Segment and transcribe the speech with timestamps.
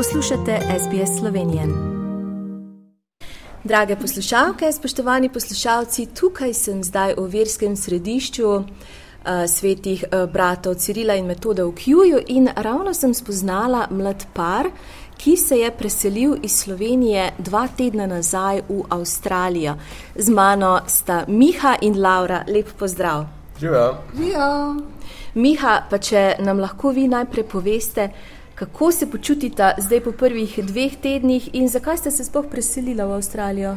[0.00, 1.62] Poslušate SBS Slovenije.
[3.64, 8.62] Drage poslušalke, spoštovani poslušalci, tukaj sem zdaj v verskem središču uh,
[9.48, 14.70] svetih uh, bratov Cirila in Metoda v Kjuju in ravno sem spoznala mlad par,
[15.18, 19.76] ki se je preselil iz Slovenije dva tedna nazaj v Avstralijo.
[20.16, 22.44] Z mano sta Miha in Laura.
[22.48, 23.26] Lep pozdrav.
[23.60, 24.76] Živijo.
[25.34, 28.08] Miha, pa če nam lahko vi najprej poveste,
[28.54, 33.12] kako se počutite zdaj po prvih dveh tednih in zakaj ste se sploh preselili v
[33.16, 33.76] Avstralijo?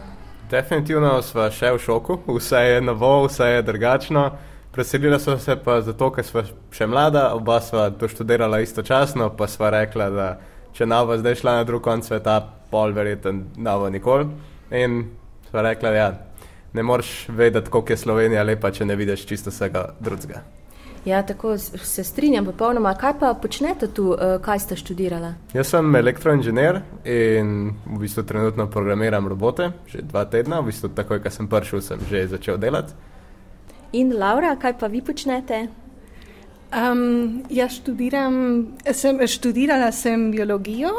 [0.52, 4.32] Definitivno smo še v šoku, vse je novo, vse je drugačno.
[4.73, 9.70] Preselila smo se pa zato, ker smo še mlada, oba sva doštudirala istočasno, pa sva
[9.73, 10.27] rekla, da
[10.74, 12.40] če nava zdaj šla na drug konc sveta,
[12.71, 14.26] pol verjeten nava nikoli.
[14.74, 15.04] In
[15.49, 16.10] sva rekla, da ja,
[16.74, 20.41] ne moreš vedeti, koliko je Slovenija lepa, če ne vidiš čisto vsega drugega.
[21.05, 22.93] Ja, tako se strinjam popolnoma.
[22.95, 25.34] Kaj pa počnete tu, eh, kaj ste študirali?
[25.54, 31.20] Jaz sem elektroinženir in v bistvu trenutno programiram robote, že dva tedna, v bistvu takoj,
[31.24, 32.93] ko sem prišel, sem že začel delati.
[33.93, 35.68] In Laura, kaj pa vi počnete?
[36.74, 40.90] Um, jaz študiram, sem, študirala sem biologijo.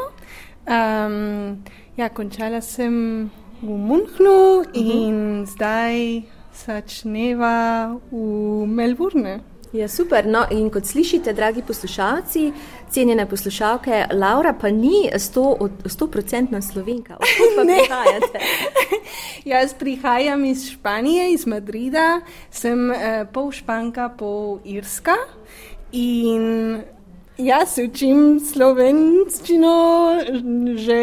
[0.69, 1.65] Um,
[1.97, 3.31] ja, končala sem
[3.63, 5.07] v Münchnu uh -huh.
[5.09, 9.54] in zdaj začneva v Melbourne.
[9.75, 10.27] Ja, super.
[10.27, 12.53] No, in kot slišite, dragi poslušalci,
[12.91, 15.11] cenjene poslušalke, Laura pa ni
[15.87, 17.17] stoprocentna sto slovenka.
[17.65, 17.79] Ne,
[19.53, 25.17] jaz prihajam iz Španije, iz Madrida, sem eh, pol španka, pol irska.
[25.93, 26.83] In
[27.39, 29.77] jaz učim slovenščino
[30.79, 31.01] že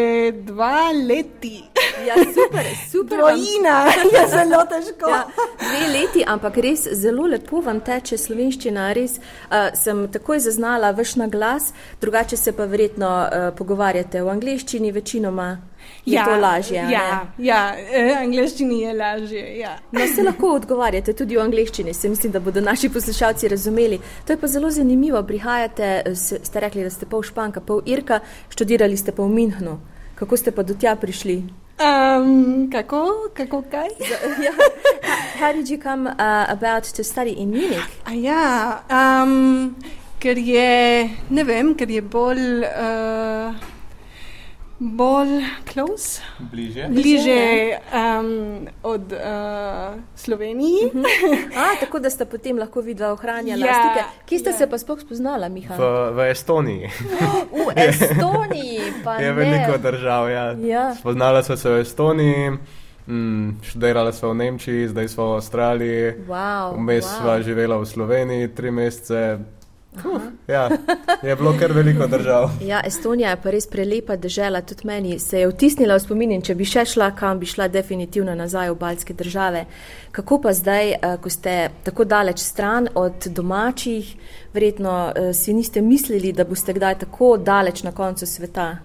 [0.48, 1.64] dva leti.
[2.06, 3.18] Ja, super, super.
[3.18, 5.10] Dvojina je zelo težko.
[5.10, 5.26] Ja,
[5.60, 8.92] dve leti, ampak res zelo lepo vam teče slovenščina.
[8.98, 14.92] Res uh, sem takoj zaznala vaš naglas, drugače se pa verjetno uh, pogovarjate v angleščini
[14.96, 15.52] večinoma.
[16.06, 16.86] Je ja, to lažje?
[16.92, 19.44] Ja, ja eh, angliščini je lažje.
[19.60, 19.78] Ja.
[19.92, 24.00] No, se lahko odgovarjate tudi v angliščini, se mislim, da bodo naši poslušalci razumeli.
[24.26, 25.24] To je pa zelo zanimivo.
[25.24, 28.20] Prihajate, ste rekli, da ste pol španka, pol irka,
[28.50, 29.80] študirali ste pa v Minhnu.
[30.16, 31.44] Kako ste pa do tja prišli?
[31.82, 33.90] Um, kako, kako kaj?
[34.38, 34.58] yeah.
[35.42, 37.90] How did you come uh, about to study in Munich?
[38.06, 39.76] A ja, um,
[40.20, 42.66] ker je, ne vem, ker je bolj.
[42.70, 43.71] Uh,
[44.82, 45.44] bolj
[45.74, 49.20] close, bliže, bliže um, od uh,
[50.16, 50.86] Slovenije.
[50.86, 51.80] Uh -huh.
[51.80, 54.06] Tako da ste potem lahko videli ohranjene ja, stike.
[54.26, 54.58] Kje ste ja.
[54.58, 55.76] se pa sploh spoznala, Miha?
[55.78, 56.90] V, v Estoniji.
[57.68, 60.30] v Estoniji pa je veliko držav.
[60.30, 60.52] Ja.
[60.52, 60.96] Ja.
[60.96, 62.52] Spoznala sem se v Estoniji.
[63.08, 66.14] Mm, študirala sva v Nemčiji, zdaj sva v Avstraliji.
[66.28, 67.22] Wow, Vmes wow.
[67.22, 69.40] sva živela v Sloveniji tri mesece,
[69.96, 70.70] Uf, ja,
[71.24, 72.50] je bilo kar veliko držav.
[72.62, 76.42] Ja, Estonija je pa res prelepa država, tudi meni se je vtisnila v spomin.
[76.42, 79.66] Če bi še šla, kam bi šla, definitivno nazaj v baltske države.
[80.12, 84.16] Kako pa zdaj, eh, ko ste tako daleč stran od domačih,
[84.54, 88.78] verjetno eh, si niste mislili, da boste kdaj tako daleč na koncu sveta?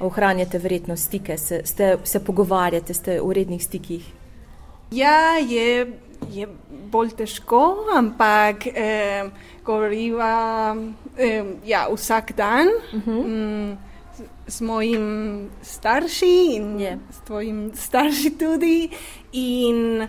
[0.00, 4.02] Ohranjate verjetno stike, se, ste, se pogovarjate, ste v rednih stikih.
[4.90, 5.86] Ja, je,
[6.30, 6.48] je
[6.90, 8.66] bolj težko, ampak.
[8.66, 9.30] Eh,
[9.64, 10.74] govoriva
[11.16, 13.10] eh, ja, vsak dan uh mhm.
[13.10, 13.26] -huh.
[13.26, 13.78] mm,
[14.46, 16.98] s mojim starši in yeah.
[17.10, 18.90] s tvojim starši tudi.
[19.32, 20.08] In,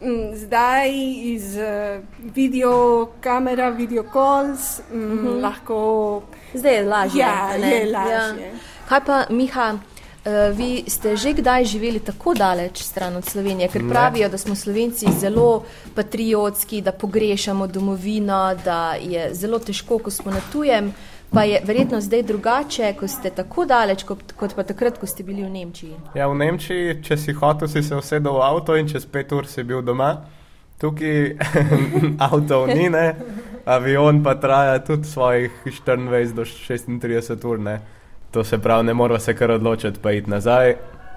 [0.00, 0.90] mm, Zdaj
[1.22, 2.02] iz uh,
[2.34, 5.26] video kamera, video calls, mm, uh mhm.
[5.26, 5.40] -huh.
[5.40, 6.22] lahko.
[6.54, 7.20] Zdaj je lažje.
[7.20, 8.42] Ja, je lažje.
[8.42, 8.50] Ja.
[8.88, 9.78] Kaj pa, Miha,
[10.22, 14.54] Uh, vi ste že kdaj živeli tako daleč stran od Slovenije, ker pravijo, da smo
[14.54, 20.92] Slovenci zelo patriotski, da pogrešamo domovino, da je zelo težko, ko smo na tujem.
[21.32, 25.24] Pa je verjetno zdaj drugače, ko ste tako daleč, kot, kot pa takrat, ko ste
[25.24, 25.96] bili v Nemčiji.
[26.14, 29.48] Ja, v Nemčiji, če si hotel, si se usedel v avto in čez pet ur
[29.48, 30.12] si bil doma.
[30.78, 31.34] Tukaj
[32.28, 33.16] avto ni, ne?
[33.64, 37.58] avion pa traja tudi svojih 24 do 36 ur.
[37.58, 37.80] Ne?
[38.32, 40.76] To se pravi, ne moramo se kar odločiti, pa iti nazaj.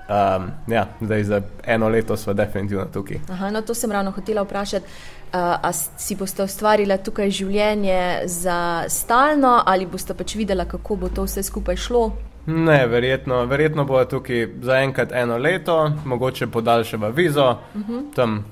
[0.09, 3.17] Um, ja, zdaj za eno leto smo definitivno tukaj.
[3.29, 4.85] Aha, no, to sem ravno hotela vprašati.
[4.85, 11.09] Uh, a si boste ustvarili tukaj življenje za stalno, ali boste pač videli, kako bo
[11.09, 12.11] to vse skupaj šlo?
[12.45, 17.93] Ne, verjetno, verjetno bo tukaj za enkrat eno leto, mogoče podaljšava vizo, uh mhm.
[17.93, 18.15] -huh.
[18.15, 18.45] tam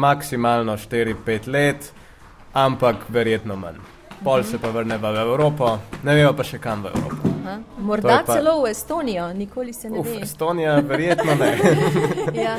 [0.00, 1.92] maksimalno 4-5 let,
[2.52, 3.76] ampak verjetno manj.
[4.24, 4.50] Pol uh -huh.
[4.50, 7.29] se pa vrneva v Evropo, ne vemo pa še kam v Evropo.
[7.78, 8.34] Morda pa...
[8.34, 10.22] celo v Estonijo, nikoli se ne Uf, ve.
[10.22, 11.58] Estonija, verjetno ne.
[12.44, 12.56] ja.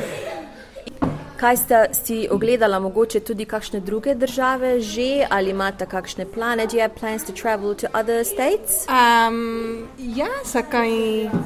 [1.41, 6.77] Kaj ste si ogledali, mogoče tudi kakšne druge države že, ali imate kakšne plane, do
[6.77, 8.85] you have plans to travel to other states?
[8.85, 10.89] Um, ja, zakaj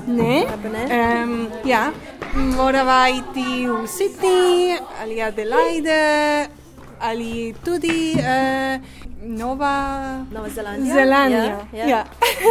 [0.08, 0.44] ne?
[0.72, 0.84] Ne?
[1.24, 1.92] Um, ja,
[2.36, 6.48] morava iti v Sydney ali Adelaide
[7.00, 8.82] ali tudi uh,
[9.24, 10.94] Nova Nova Zelandija.
[10.94, 11.68] Zelandija.
[11.74, 11.88] Ja, ja.
[11.88, 12.06] Ja.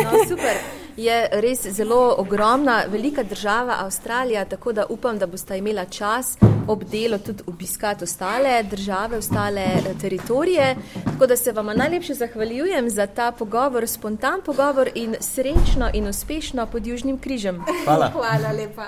[0.04, 0.56] No, super.
[0.96, 6.36] Je res zelo ogromna, velika država Avstralija, tako da upam, da boste imela čas
[6.68, 10.76] ob delu tudi obiskati ostale države, ostale eh, teritorije.
[11.04, 16.66] Tako da se vam najlepše zahvaljujem za ta pogovor, spontan pogovor in srečno in uspešno
[16.66, 17.64] pod Južnim križem.
[17.84, 18.10] Hvala.
[18.16, 18.86] Hvala lepa.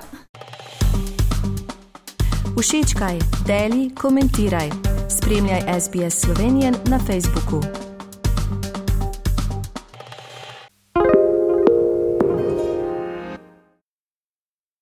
[2.61, 4.70] Všečkaj, deli, komentiraj.
[5.11, 7.86] Spremljaj SBS Slovenijo na Facebooku.